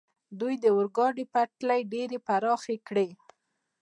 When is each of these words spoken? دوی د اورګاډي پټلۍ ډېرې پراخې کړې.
دوی 0.39 0.53
د 0.63 0.65
اورګاډي 0.75 1.25
پټلۍ 1.33 1.81
ډېرې 1.93 2.17
پراخې 2.27 2.75
کړې. 2.87 3.07